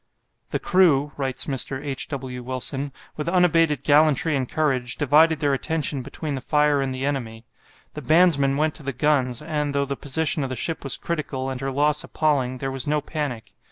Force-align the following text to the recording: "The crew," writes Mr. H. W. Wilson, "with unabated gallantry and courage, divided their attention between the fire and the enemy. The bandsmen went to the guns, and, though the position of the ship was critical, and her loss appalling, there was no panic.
"The 0.49 0.57
crew," 0.57 1.11
writes 1.15 1.45
Mr. 1.45 1.79
H. 1.85 2.07
W. 2.07 2.41
Wilson, 2.41 2.91
"with 3.15 3.29
unabated 3.29 3.83
gallantry 3.83 4.35
and 4.35 4.49
courage, 4.49 4.95
divided 4.97 5.41
their 5.41 5.53
attention 5.53 6.01
between 6.01 6.33
the 6.33 6.41
fire 6.41 6.81
and 6.81 6.91
the 6.91 7.05
enemy. 7.05 7.45
The 7.93 8.01
bandsmen 8.01 8.57
went 8.57 8.73
to 8.73 8.83
the 8.83 8.93
guns, 8.93 9.43
and, 9.43 9.75
though 9.75 9.85
the 9.85 9.95
position 9.95 10.41
of 10.41 10.49
the 10.49 10.55
ship 10.55 10.83
was 10.83 10.97
critical, 10.97 11.51
and 11.51 11.61
her 11.61 11.69
loss 11.69 12.03
appalling, 12.03 12.57
there 12.57 12.71
was 12.71 12.87
no 12.87 12.99
panic. 12.99 13.51